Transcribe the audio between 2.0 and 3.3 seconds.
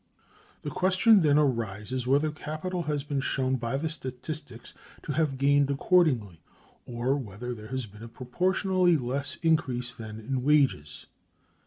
whether capital has been